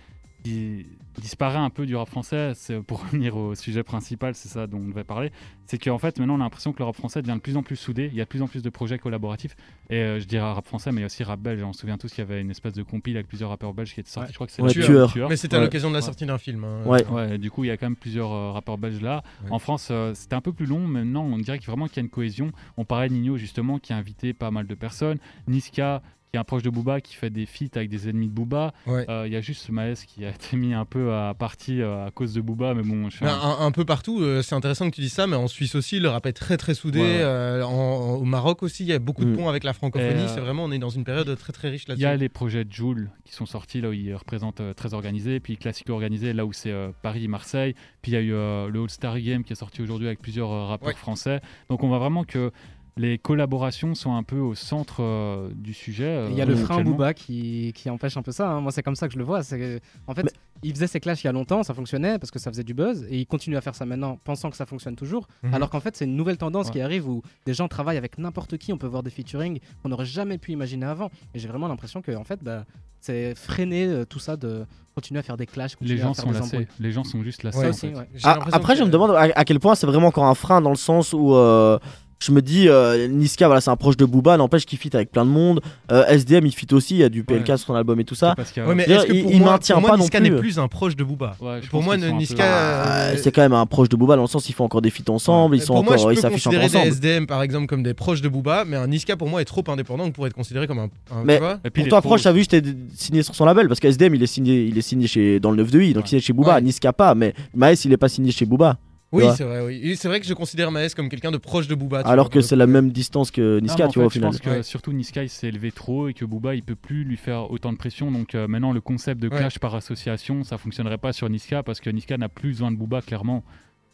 qui 0.43 0.85
disparaît 1.19 1.57
un 1.57 1.69
peu 1.69 1.85
du 1.85 1.95
rap 1.95 2.09
français. 2.09 2.53
Pour 2.87 3.01
revenir 3.03 3.35
au 3.37 3.53
sujet 3.55 3.83
principal, 3.83 4.33
c'est 4.35 4.47
ça 4.49 4.65
dont 4.67 4.77
on 4.79 4.87
devait 4.87 5.03
parler. 5.03 5.31
C'est 5.65 5.77
qu'en 5.77 5.97
fait, 5.97 6.19
maintenant, 6.19 6.35
on 6.35 6.41
a 6.41 6.43
l'impression 6.43 6.73
que 6.73 6.79
le 6.79 6.85
rap 6.85 6.95
français 6.95 7.21
devient 7.21 7.35
de 7.35 7.41
plus 7.41 7.57
en 7.57 7.63
plus 7.63 7.75
soudé. 7.75 8.09
Il 8.11 8.17
y 8.17 8.21
a 8.21 8.23
de 8.23 8.29
plus 8.29 8.41
en 8.41 8.47
plus 8.47 8.61
de 8.61 8.69
projets 8.69 8.97
collaboratifs. 8.97 9.55
Et 9.89 9.95
euh, 9.97 10.19
je 10.19 10.25
dirais 10.25 10.43
rap 10.51 10.65
français, 10.65 10.91
mais 10.91 10.97
il 10.97 11.01
y 11.01 11.03
a 11.03 11.05
aussi 11.07 11.23
rap 11.23 11.39
belge. 11.39 11.61
On 11.63 11.73
se 11.73 11.81
souvient 11.81 11.97
tous 11.97 12.09
qu'il 12.09 12.19
y 12.19 12.21
avait 12.21 12.41
une 12.41 12.49
espèce 12.51 12.73
de 12.73 12.83
compile 12.83 13.15
avec 13.17 13.27
plusieurs 13.27 13.49
rappeurs 13.49 13.73
belges 13.73 13.93
qui 13.93 13.99
étaient 13.99 14.09
sortis. 14.09 14.27
Ouais. 14.27 14.31
Je 14.31 14.35
crois 14.35 14.47
que 14.47 14.53
c'est 14.53 14.61
Ouais, 14.61 14.73
le 14.73 15.07
Tueur. 15.07 15.29
Mais 15.29 15.35
c'était 15.37 15.55
à 15.55 15.59
Ouais. 15.59 15.65
l'occasion 15.65 15.89
de 15.89 15.95
la 15.95 16.01
sortie 16.01 16.25
d'un 16.25 16.37
film. 16.37 16.63
hein. 16.63 16.83
Ouais. 16.85 17.05
Ouais, 17.07 17.37
du 17.37 17.51
coup, 17.51 17.63
il 17.63 17.67
y 17.67 17.71
a 17.71 17.77
quand 17.77 17.85
même 17.87 17.95
plusieurs 17.95 18.31
euh, 18.31 18.51
rappeurs 18.51 18.77
belges 18.77 19.01
là. 19.01 19.23
Ouais. 19.43 19.51
En 19.51 19.59
France, 19.59 19.89
euh, 19.91 20.13
c'était 20.13 20.35
un 20.35 20.41
peu 20.41 20.53
plus 20.53 20.65
long. 20.65 20.79
Maintenant, 20.79 21.23
on 21.23 21.37
dirait 21.37 21.59
qu'il 21.59 21.67
vraiment 21.67 21.87
qu'il 21.87 21.97
y 21.97 21.99
a 21.99 22.03
une 22.03 22.09
cohésion. 22.09 22.51
On 22.77 22.85
parlait 22.85 23.09
de 23.09 23.13
Nino, 23.13 23.37
justement, 23.37 23.79
qui 23.79 23.93
a 23.93 23.97
invité 23.97 24.33
pas 24.33 24.49
mal 24.51 24.65
de 24.67 24.75
personnes. 24.75 25.19
Niska, 25.47 26.01
qui 26.31 26.37
est 26.37 26.39
un 26.39 26.45
proche 26.45 26.63
de 26.63 26.69
Booba, 26.69 27.01
qui 27.01 27.13
fait 27.15 27.29
des 27.29 27.45
feats 27.45 27.75
avec 27.75 27.89
des 27.89 28.07
ennemis 28.07 28.27
de 28.29 28.31
Booba. 28.33 28.73
Ouais. 28.87 29.05
Euh, 29.09 29.27
Il 29.27 29.33
y 29.33 29.35
a 29.35 29.41
juste 29.41 29.69
Maes 29.69 29.95
qui 30.07 30.23
a 30.23 30.29
été 30.29 30.55
mis 30.55 30.73
un 30.73 30.85
peu 30.85 31.13
à 31.13 31.33
partie 31.33 31.81
euh, 31.81 32.05
à 32.07 32.11
cause 32.11 32.33
de 32.33 32.39
Booba. 32.39 32.73
Mais 32.73 32.83
bon, 32.83 33.09
je 33.09 33.17
suis 33.17 33.25
Mais 33.25 33.31
un- 33.31 33.71
peu 33.71 33.83
partout, 33.83 34.21
euh, 34.21 34.41
c'est 34.41 34.55
intéressant 34.55 34.89
que 34.89 34.95
tu 34.95 35.01
dises 35.01 35.11
ça, 35.11 35.27
mais 35.27 35.35
en 35.35 35.47
Suisse 35.49 35.75
aussi, 35.75 35.99
le 35.99 36.07
rap 36.07 36.25
est 36.25 36.31
très 36.31 36.55
très 36.55 36.73
soudé. 36.73 36.99
Ouais, 37.01 37.05
ouais. 37.05 37.19
euh, 37.21 37.63
en- 37.65 37.69
en- 37.71 38.13
au 38.15 38.23
Maroc 38.23 38.63
aussi, 38.63 38.83
il 38.83 38.87
y 38.87 38.93
a 38.93 38.99
beaucoup 38.99 39.25
de 39.25 39.31
Mm. 39.31 39.35
ponts 39.35 39.49
avec 39.49 39.65
la 39.65 39.73
francophonie. 39.73 40.21
Euh, 40.21 40.27
C'est 40.29 40.39
vraiment, 40.39 40.63
on 40.63 40.71
est 40.71 40.79
dans 40.79 40.89
une 40.89 41.03
période 41.03 41.37
très 41.37 41.51
très 41.51 41.69
riche 41.69 41.83
Il 41.89 41.99
y 41.99 42.05
a 42.05 42.09
là-dessus. 42.11 42.21
les 42.21 42.29
projets 42.29 42.63
de 42.63 42.71
Joule 42.71 43.09
qui 43.25 43.33
sont 43.33 43.45
sortis 43.45 43.81
là 43.81 43.89
où 43.89 43.93
ils 43.93 44.15
représentent 44.15 44.61
euh, 44.61 44.73
très 44.73 44.93
organisé, 44.93 45.41
puis 45.41 45.57
Classico 45.57 45.91
organisé 45.91 46.31
là 46.31 46.45
où 46.45 46.53
c'est 46.53 46.71
euh, 46.71 46.91
Paris, 47.01 47.27
Marseille, 47.27 47.75
puis 48.01 48.13
il 48.13 48.15
y 48.15 48.17
a 48.17 48.21
eu 48.21 48.31
euh, 48.33 48.69
le 48.69 48.81
All 48.83 48.89
Star 48.89 49.19
Game 49.19 49.43
qui 49.43 49.51
est 49.51 49.57
sorti 49.57 49.81
aujourd'hui 49.81 50.07
avec 50.07 50.21
plusieurs 50.21 50.49
euh, 50.51 50.65
rappeurs 50.67 50.87
Ouais. 50.87 50.93
français. 50.95 51.41
Donc 51.69 51.83
on 51.83 51.89
voit 51.89 51.99
vraiment 51.99 52.23
que 52.23 52.51
les 52.97 53.17
collaborations 53.17 53.95
sont 53.95 54.13
un 54.15 54.23
peu 54.23 54.37
au 54.39 54.53
centre 54.53 54.97
euh, 55.01 55.49
du 55.55 55.73
sujet. 55.73 56.05
euh, 56.05 56.27
Il 56.29 56.37
y 56.37 56.41
a 56.41 56.45
le 56.45 56.55
frein. 56.55 56.83
Booba 56.83 57.13
qui, 57.13 57.71
qui 57.73 57.89
empêche 57.89 58.17
un 58.17 58.21
peu 58.21 58.31
ça. 58.31 58.49
hein. 58.49 58.61
Moi, 58.61 58.71
c'est 58.71 58.83
comme 58.83 58.95
ça 58.95 59.07
que 59.07 59.13
je 59.13 59.17
le 59.17 59.23
vois. 59.23 59.43
C'est 59.43 59.81
en 60.07 60.13
fait, 60.13 60.33
il 60.61 60.73
faisait 60.73 60.87
ses 60.87 60.99
clashs 60.99 61.23
il 61.23 61.27
y 61.27 61.29
a 61.29 61.31
longtemps, 61.31 61.63
ça 61.63 61.73
fonctionnait 61.73 62.19
parce 62.19 62.31
que 62.31 62.37
ça 62.39 62.51
faisait 62.51 62.63
du 62.65 62.73
buzz, 62.73 63.05
et 63.09 63.17
il 63.17 63.25
continue 63.25 63.55
à 63.57 63.61
faire 63.61 63.75
ça 63.75 63.85
maintenant, 63.85 64.19
pensant 64.23 64.49
que 64.49 64.57
ça 64.57 64.65
fonctionne 64.65 64.95
toujours. 64.95 65.27
Mhm. 65.43 65.53
Alors 65.53 65.69
qu'en 65.69 65.79
fait, 65.79 65.95
c'est 65.95 66.05
une 66.05 66.15
nouvelle 66.15 66.37
tendance 66.37 66.67
Ouais. 66.67 66.73
qui 66.73 66.81
arrive 66.81 67.07
où 67.07 67.21
des 67.45 67.53
gens 67.53 67.67
travaillent 67.67 67.97
avec 67.97 68.17
n'importe 68.17 68.57
qui. 68.57 68.73
On 68.73 68.77
peut 68.77 68.87
voir 68.87 69.03
des 69.03 69.09
featuring 69.09 69.59
qu'on 69.81 69.89
n'aurait 69.89 70.05
jamais 70.05 70.37
pu 70.37 70.51
imaginer 70.51 70.85
avant. 70.85 71.09
Et 71.33 71.39
j'ai 71.39 71.47
vraiment 71.47 71.67
l'impression 71.69 72.01
que, 72.01 72.11
en 72.15 72.23
fait, 72.25 72.43
bah, 72.43 72.65
c'est 72.99 73.33
freiner 73.35 73.85
euh, 73.87 74.05
tout 74.05 74.19
ça 74.19 74.35
de 74.37 74.65
continuer 74.93 75.19
à 75.19 75.23
faire 75.23 75.37
des 75.37 75.47
clashs. 75.47 75.75
Les 75.81 75.97
gens 75.97 76.13
sont 76.13 76.29
lassés. 76.31 76.67
Les 76.79 76.91
gens 76.91 77.03
sont 77.05 77.23
juste 77.23 77.41
lassés. 77.43 77.57
Ouais, 77.59 77.65
en 77.67 77.69
aussi, 77.69 77.87
fait. 77.87 77.95
ouais. 77.95 78.09
J'ai 78.13 78.21
Ah, 78.27 78.37
après, 78.51 78.75
je 78.75 78.83
me 78.83 78.89
demande 78.89 79.11
à, 79.11 79.21
à 79.33 79.45
quel 79.45 79.59
point 79.59 79.73
c'est 79.75 79.87
vraiment 79.87 80.07
encore 80.07 80.25
un 80.25 80.35
frein 80.35 80.59
dans 80.61 80.69
le 80.69 80.75
sens 80.75 81.13
où 81.13 81.33
euh, 81.33 81.79
je 82.21 82.31
me 82.31 82.41
dis, 82.41 82.69
euh, 82.69 83.07
Niska, 83.07 83.47
voilà, 83.47 83.61
c'est 83.61 83.69
un 83.71 83.75
proche 83.75 83.97
de 83.97 84.05
Booba, 84.05 84.37
n'empêche 84.37 84.65
qu'il 84.65 84.77
fit 84.77 84.89
avec 84.93 85.11
plein 85.11 85.25
de 85.25 85.29
monde. 85.31 85.59
Euh, 85.91 86.05
SDM, 86.05 86.45
il 86.45 86.51
fit 86.53 86.67
aussi, 86.73 86.95
il 86.95 86.99
y 86.99 87.03
a 87.03 87.09
du 87.09 87.23
PLK 87.23 87.49
Ouais. 87.49 87.57
sur 87.57 87.67
son 87.67 87.73
album 87.75 87.99
et 87.99 88.03
tout 88.03 88.15
ça. 88.15 88.35
Ouais, 88.57 88.75
mais 88.75 88.85
que 88.85 89.11
il- 89.11 89.29
il 89.31 89.39
moi, 89.39 89.53
maintient 89.53 89.75
pour 89.75 89.81
moi, 89.81 89.89
pas 89.91 89.97
non 89.97 90.03
Niska 90.03 90.19
plus. 90.19 90.29
n'est 90.29 90.37
plus 90.37 90.59
un 90.59 90.67
proche 90.67 90.95
de 90.95 91.03
Booba. 91.03 91.35
Ouais, 91.41 91.61
pour 91.69 91.81
moi, 91.83 91.97
Niska. 91.97 92.43
Ah, 92.43 93.01
euh, 93.09 93.15
c'est 93.17 93.31
quand 93.31 93.41
même 93.41 93.53
un 93.53 93.65
proche 93.65 93.89
de 93.89 93.95
Booba 93.95 94.15
dans 94.15 94.21
le 94.21 94.27
sens 94.27 94.47
ils 94.49 94.53
font 94.53 94.65
encore 94.65 94.81
des 94.81 94.89
feats 94.91 95.09
ensemble, 95.09 95.55
ils 95.55 95.61
sont 95.61 95.73
pour 95.73 95.83
moi, 95.83 95.93
encore, 95.95 96.09
je 96.09 96.15
ils 96.15 96.19
s'affichent 96.21 96.47
encore 96.47 96.59
des. 96.59 96.77
SDM 96.77 97.25
par 97.25 97.41
exemple 97.41 97.65
comme 97.67 97.83
des 97.83 97.93
proches 97.93 98.21
de 98.21 98.29
Booba, 98.29 98.65
mais 98.65 98.77
un 98.77 98.87
Niska 98.87 99.17
pour 99.17 99.27
moi 99.29 99.41
est 99.41 99.45
trop 99.45 99.63
indépendant 99.67 100.09
pour 100.11 100.27
être 100.27 100.33
considéré 100.33 100.67
comme 100.67 100.79
un. 100.79 100.89
un- 101.11 101.23
Mais- 101.23 101.35
tu 101.37 101.41
vois 101.43 101.59
Et 101.65 101.69
puis 101.69 101.83
Pour 101.83 101.89
toi, 101.89 102.01
proche, 102.01 102.23
t'as 102.23 102.31
vu, 102.31 102.41
j'étais 102.41 102.61
signé 102.95 103.23
sur 103.23 103.33
son 103.35 103.45
label 103.45 103.67
parce 103.67 103.79
que 103.79 103.87
SDM 103.87 104.15
il 104.15 104.23
est 104.23 104.27
signé, 104.27 104.63
il 104.65 104.77
est 104.77 104.81
signé 104.81 105.07
chez, 105.07 105.39
dans 105.39 105.51
le 105.51 105.57
9 105.57 105.71
de 105.71 105.81
I, 105.81 105.93
donc 105.93 106.11
il 106.11 106.15
est 106.17 106.21
chez 106.21 106.33
Booba. 106.33 106.61
Niska 106.61 106.93
pas, 106.93 107.15
mais 107.15 107.33
Maes 107.55 107.73
il 107.85 107.91
est 107.93 107.97
pas 107.97 108.09
signé 108.09 108.31
chez 108.31 108.45
Booba. 108.45 108.77
Oui, 109.11 109.25
c'est 109.35 109.43
vrai. 109.43 109.61
Oui, 109.65 109.79
Et 109.83 109.95
c'est 109.95 110.07
vrai 110.07 110.19
que 110.19 110.25
je 110.25 110.33
considère 110.33 110.71
Maes 110.71 110.89
comme 110.95 111.09
quelqu'un 111.09 111.31
de 111.31 111.37
proche 111.37 111.67
de 111.67 111.75
Booba. 111.75 111.99
Alors 112.05 112.25
vois, 112.27 112.33
que 112.35 112.41
c'est 112.41 112.55
la 112.55 112.65
coup. 112.65 112.71
même 112.71 112.91
distance 112.91 113.29
que 113.31 113.59
Niska, 113.59 113.87
tu 113.89 113.99
vois, 113.99 114.05
au 114.07 114.09
final. 114.09 114.31
Je 114.31 114.37
pense 114.37 114.45
que 114.45 114.49
Ouais. 114.57 114.63
surtout 114.63 114.93
Niska 114.93 115.23
il 115.23 115.29
s'est 115.29 115.47
élevé 115.49 115.71
trop 115.71 116.07
et 116.07 116.13
que 116.13 116.23
Booba 116.23 116.55
il 116.55 116.63
peut 116.63 116.75
plus 116.75 117.03
lui 117.03 117.17
faire 117.17 117.51
autant 117.51 117.71
de 117.73 117.77
pression. 117.77 118.11
Donc 118.11 118.35
euh, 118.35 118.47
maintenant 118.47 118.71
le 118.71 118.79
concept 118.81 119.21
de 119.21 119.27
Ouais. 119.29 119.37
clash 119.37 119.59
par 119.59 119.75
association 119.75 120.43
ça 120.43 120.57
fonctionnerait 120.57 120.97
pas 120.97 121.11
sur 121.13 121.29
Niska 121.29 121.61
parce 121.63 121.79
que 121.81 121.89
Niska 121.89 122.17
n'a 122.17 122.29
plus 122.29 122.49
besoin 122.49 122.71
de 122.71 122.77
Booba 122.77 123.01
clairement. 123.01 123.43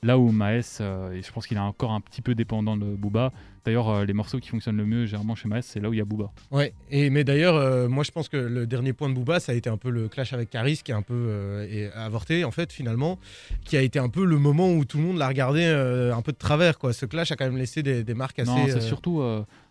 Là 0.03 0.19
où 0.19 0.31
Maes, 0.31 0.77
euh, 0.79 1.11
et 1.13 1.23
je 1.23 1.31
pense 1.31 1.47
qu'il 1.47 1.57
est 1.57 1.59
encore 1.59 1.91
un 1.91 2.01
petit 2.01 2.21
peu 2.21 2.35
dépendant 2.35 2.77
de 2.77 2.85
Booba. 2.85 3.31
D'ailleurs, 3.65 3.89
euh, 3.89 4.05
les 4.05 4.13
morceaux 4.13 4.39
qui 4.39 4.49
fonctionnent 4.49 4.77
le 4.77 4.85
mieux 4.85 5.05
généralement 5.07 5.33
chez 5.33 5.47
Maes, 5.49 5.63
c'est 5.63 5.79
là 5.79 5.89
où 5.89 5.93
il 5.93 5.97
y 5.97 6.01
a 6.01 6.05
Booba. 6.05 6.31
Ouais, 6.51 6.73
et, 6.91 7.09
mais 7.09 7.23
d'ailleurs, 7.23 7.55
euh, 7.55 7.89
moi 7.89 8.03
je 8.03 8.11
pense 8.11 8.29
que 8.29 8.37
le 8.37 8.67
dernier 8.67 8.93
point 8.93 9.09
de 9.09 9.15
Booba, 9.15 9.39
ça 9.39 9.53
a 9.53 9.55
été 9.55 9.69
un 9.71 9.77
peu 9.77 9.89
le 9.89 10.07
clash 10.07 10.33
avec 10.33 10.51
Caris 10.51 10.81
qui 10.83 10.91
a 10.91 10.97
un 10.97 11.01
peu 11.01 11.65
est 11.69 11.91
avorté 11.93 12.43
en 12.45 12.51
fait 12.51 12.71
finalement, 12.71 13.17
qui 13.65 13.75
a 13.75 13.81
été 13.81 13.97
un 13.97 14.09
peu 14.09 14.23
le 14.23 14.37
moment 14.37 14.71
où 14.71 14.85
tout 14.85 14.97
le 14.97 15.03
monde 15.03 15.17
l'a 15.17 15.27
regardé 15.27 15.65
un 15.65 16.21
peu 16.21 16.31
de 16.31 16.37
travers 16.37 16.77
quoi. 16.77 16.93
Ce 16.93 17.07
clash 17.07 17.31
a 17.31 17.35
quand 17.35 17.45
même 17.45 17.57
laissé 17.57 17.81
des, 17.81 18.03
des 18.03 18.13
marques 18.13 18.37
assez. 18.39 18.51
non, 18.51 18.67
c'est 18.67 18.81
surtout 18.81 19.23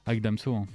avec 0.07 0.21
Damso. 0.23 0.57
hein. 0.57 0.67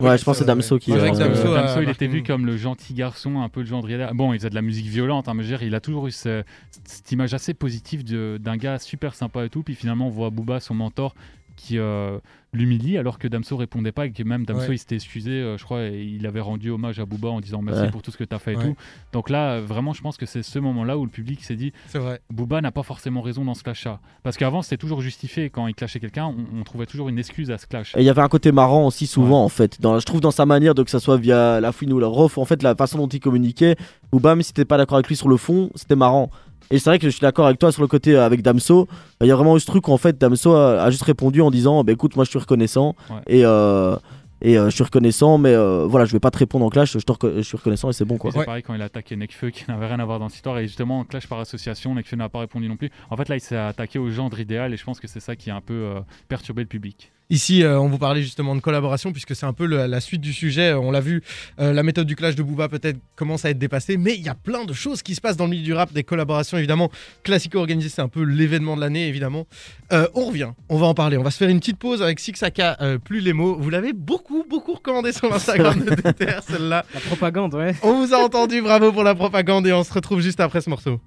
Ouais, 0.00 0.18
je 0.18 0.24
pense 0.24 0.36
que 0.36 0.40
c'est 0.40 0.46
Damso 0.46 0.78
qui. 0.78 0.90
C'est 0.92 0.98
vrai 0.98 1.08
euh, 1.08 1.12
que 1.12 1.18
Damso 1.18 1.46
Euh, 1.48 1.56
a 1.56 1.62
Damso, 1.62 1.80
il 1.80 1.86
marqué 1.86 2.04
était 2.04 2.06
vu 2.12 2.22
comme 2.22 2.46
le 2.46 2.56
gentil 2.56 2.94
garçon, 2.94 3.40
un 3.40 3.48
peu 3.48 3.60
le 3.60 3.66
genre 3.66 3.82
de- 3.82 4.12
Bon, 4.14 4.32
il 4.32 4.38
faisait 4.38 4.50
de 4.50 4.54
la 4.54 4.62
musique 4.62 4.86
violente, 4.86 5.28
hein, 5.28 5.34
mais 5.34 5.42
je 5.44 5.50
veux 5.52 5.56
dire, 5.58 5.66
il 5.66 5.74
a 5.74 5.80
toujours 5.80 6.06
eu 6.06 6.10
ce- 6.10 6.42
cette 6.84 7.10
image 7.12 7.32
assez 7.34 7.54
positive 7.54 8.04
de- 8.04 8.38
d'un 8.40 8.56
gars 8.56 8.78
super 8.78 9.14
sympa 9.14 9.44
et 9.44 9.48
tout. 9.50 9.62
Puis 9.62 9.74
finalement, 9.74 10.08
on 10.08 10.10
voit 10.10 10.30
Booba, 10.30 10.58
son 10.60 10.74
mentor, 10.74 11.14
qui 11.56 11.78
euh, 11.78 12.18
l'humilie 12.52 12.98
alors 12.98 13.18
que 13.18 13.26
Damso 13.28 13.56
répondait 13.56 13.92
pas 13.92 14.06
et 14.06 14.12
que 14.12 14.22
même 14.22 14.44
Damso 14.44 14.68
Ouais. 14.68 14.74
il 14.74 14.78
s'était 14.78 14.94
excusé, 14.96 15.30
euh, 15.32 15.56
je 15.58 15.64
crois, 15.64 15.82
et 15.84 16.02
il 16.04 16.26
avait 16.26 16.40
rendu 16.40 16.70
hommage 16.70 17.00
à 17.00 17.04
Booba 17.06 17.28
en 17.28 17.40
disant 17.40 17.62
merci 17.62 17.82
Ouais. 17.82 17.90
pour 17.90 18.02
tout 18.02 18.10
ce 18.10 18.16
que 18.16 18.24
tu 18.24 18.34
as 18.34 18.38
fait 18.38 18.52
et 18.52 18.56
Ouais. 18.56 18.64
tout. 18.64 18.76
Donc 19.12 19.30
là, 19.30 19.54
euh, 19.54 19.60
vraiment, 19.66 19.92
je 19.92 20.00
pense 20.02 20.16
que 20.16 20.26
c'est 20.26 20.42
ce 20.42 20.58
moment-là 20.58 20.96
où 20.98 21.04
le 21.04 21.10
public 21.10 21.42
s'est 21.44 21.56
dit 21.56 21.72
C'est 21.88 21.98
vrai. 21.98 22.20
Booba 22.30 22.60
n'a 22.60 22.70
pas 22.70 22.82
forcément 22.82 23.20
raison 23.22 23.44
dans 23.44 23.54
ce 23.54 23.62
clash-là. 23.62 24.00
Parce 24.22 24.36
qu'avant, 24.36 24.62
c'était 24.62 24.76
toujours 24.76 25.00
justifié. 25.00 25.50
Quand 25.50 25.66
il 25.66 25.74
clashait 25.74 26.00
quelqu'un, 26.00 26.26
on, 26.26 26.60
on 26.60 26.62
trouvait 26.64 26.86
toujours 26.86 27.08
une 27.08 27.18
excuse 27.18 27.50
à 27.50 27.58
ce 27.58 27.66
clash. 27.66 27.94
Et 27.96 28.00
il 28.00 28.04
y 28.04 28.10
avait 28.10 28.22
un 28.22 28.28
côté 28.28 28.52
marrant 28.52 28.86
aussi 28.86 29.06
souvent 29.06 29.44
en 29.44 29.48
fait. 29.48 29.80
Dans, 29.80 29.98
je 29.98 30.04
trouve 30.06 30.20
dans 30.20 30.30
sa 30.30 30.46
manière 30.46 30.74
de 30.74 30.82
que 30.82 30.90
ça 30.90 31.00
soit 31.00 31.16
via 31.16 31.60
la 31.60 31.72
fouine 31.72 31.92
ou 31.92 31.98
la 31.98 32.06
rof, 32.06 32.38
en 32.38 32.44
fait 32.44 32.62
la 32.62 32.74
façon 32.74 32.98
dont 32.98 33.08
il 33.08 33.20
communiquait, 33.20 33.76
ou 34.12 34.20
bam 34.20 34.42
si 34.42 34.52
t'es 34.52 34.64
pas 34.64 34.76
d'accord 34.76 34.96
avec 34.96 35.08
lui 35.08 35.16
sur 35.16 35.28
le 35.28 35.36
fond, 35.36 35.70
c'était 35.74 35.96
marrant. 35.96 36.30
Et 36.70 36.78
c'est 36.78 36.90
vrai 36.90 36.98
que 36.98 37.06
je 37.06 37.10
suis 37.10 37.20
d'accord 37.20 37.46
avec 37.46 37.58
toi 37.58 37.70
sur 37.72 37.82
le 37.82 37.88
côté 37.88 38.14
euh, 38.16 38.24
avec 38.24 38.42
Damso. 38.42 38.88
Il 39.20 39.26
y 39.26 39.30
a 39.30 39.36
vraiment 39.36 39.56
eu 39.56 39.60
ce 39.60 39.66
truc 39.66 39.86
où 39.88 39.92
en 39.92 39.98
fait 39.98 40.18
Damso 40.18 40.54
a, 40.54 40.82
a 40.82 40.90
juste 40.90 41.02
répondu 41.04 41.40
en 41.42 41.50
disant 41.50 41.84
bah, 41.84 41.92
écoute 41.92 42.16
moi 42.16 42.24
je 42.24 42.30
suis 42.30 42.38
reconnaissant 42.38 42.94
Ouais. 43.10 43.16
et 43.26 43.44
euh, 43.44 43.96
et 44.42 44.58
euh, 44.58 44.66
je 44.68 44.74
suis 44.74 44.84
reconnaissant 44.84 45.38
mais 45.38 45.54
euh, 45.54 45.86
voilà 45.86 46.04
je 46.06 46.12
vais 46.12 46.20
pas 46.20 46.30
te 46.30 46.38
répondre 46.38 46.64
en 46.66 46.68
clash 46.70 46.92
je, 46.92 46.98
te 46.98 47.12
reco- 47.12 47.36
je 47.36 47.42
suis 47.42 47.56
reconnaissant 47.56 47.88
et 47.90 47.92
c'est 47.92 48.04
bon 48.04 48.18
quoi. 48.18 48.30
C'est 48.32 48.38
Ouais. 48.40 48.44
pareil 48.44 48.62
quand 48.62 48.74
il 48.74 48.82
a 48.82 48.86
attaqué 48.86 49.14
Nekfeu 49.16 49.50
qui 49.50 49.64
n'avait 49.68 49.86
rien 49.86 50.00
à 50.00 50.04
voir 50.04 50.18
dans 50.18 50.28
cette 50.28 50.36
histoire 50.36 50.58
et 50.58 50.66
justement 50.66 51.00
en 51.00 51.04
clash 51.04 51.26
par 51.28 51.38
association 51.38 51.94
Nekfeu 51.94 52.16
n'a 52.16 52.28
pas 52.28 52.40
répondu 52.40 52.68
non 52.68 52.76
plus. 52.76 52.90
En 53.10 53.16
fait 53.16 53.28
là 53.28 53.36
il 53.36 53.40
s'est 53.40 53.56
attaqué 53.56 53.98
au 53.98 54.10
gendre 54.10 54.38
idéal 54.40 54.72
et 54.74 54.76
je 54.76 54.84
pense 54.84 55.00
que 55.00 55.06
c'est 55.06 55.20
ça 55.20 55.36
qui 55.36 55.50
a 55.50 55.56
un 55.56 55.60
peu 55.60 55.74
euh, 55.74 56.00
perturbé 56.28 56.62
le 56.62 56.68
public. 56.68 57.10
Ici, 57.30 57.62
euh, 57.62 57.80
on 57.80 57.88
vous 57.88 57.96
parlait 57.98 58.20
justement 58.22 58.54
de 58.54 58.60
collaboration, 58.60 59.10
puisque 59.12 59.34
c'est 59.34 59.46
un 59.46 59.54
peu 59.54 59.64
le- 59.64 59.86
la 59.86 60.00
suite 60.00 60.20
du 60.20 60.32
sujet. 60.32 60.74
On 60.74 60.90
l'a 60.90 61.00
vu, 61.00 61.22
euh, 61.58 61.72
la 61.72 61.82
méthode 61.82 62.06
du 62.06 62.16
clash 62.16 62.34
de 62.34 62.42
Booba 62.42 62.68
peut-être 62.68 62.98
commence 63.16 63.44
à 63.46 63.50
être 63.50 63.58
dépassée, 63.58 63.96
mais 63.96 64.14
il 64.14 64.20
y 64.22 64.28
a 64.28 64.34
plein 64.34 64.64
de 64.64 64.72
choses 64.74 65.02
qui 65.02 65.14
se 65.14 65.20
passent 65.22 65.36
dans 65.38 65.44
le 65.44 65.50
milieu 65.52 65.62
du 65.64 65.72
rap, 65.72 65.92
des 65.92 66.04
collaborations 66.04 66.58
évidemment. 66.58 66.90
Classico 67.22 67.58
organisé, 67.58 67.88
c'est 67.88 68.02
un 68.02 68.08
peu 68.08 68.22
l'événement 68.22 68.76
de 68.76 68.82
l'année 68.82 69.08
évidemment. 69.08 69.46
Euh, 69.92 70.06
on 70.14 70.26
revient, 70.26 70.50
on 70.68 70.76
va 70.76 70.86
en 70.86 70.94
parler. 70.94 71.16
On 71.16 71.22
va 71.22 71.30
se 71.30 71.38
faire 71.38 71.48
une 71.48 71.60
petite 71.60 71.78
pause 71.78 72.02
avec 72.02 72.20
Sixaka, 72.20 72.76
euh, 72.82 72.98
plus 72.98 73.20
les 73.20 73.32
mots. 73.32 73.56
Vous 73.58 73.70
l'avez 73.70 73.94
beaucoup, 73.94 74.44
beaucoup 74.48 74.74
recommandé 74.74 75.12
sur 75.12 75.28
l'Instagram 75.30 75.80
de 75.82 75.94
DTR, 75.94 76.42
celle-là. 76.46 76.84
La 76.92 77.00
propagande, 77.00 77.54
ouais. 77.54 77.74
On 77.82 78.04
vous 78.04 78.12
a 78.12 78.18
entendu, 78.18 78.60
bravo 78.60 78.92
pour 78.92 79.02
la 79.02 79.14
propagande, 79.14 79.66
et 79.66 79.72
on 79.72 79.82
se 79.82 79.92
retrouve 79.94 80.20
juste 80.20 80.40
après 80.40 80.60
ce 80.60 80.68
morceau. 80.68 81.00